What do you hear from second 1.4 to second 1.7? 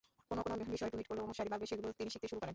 বাড়বে,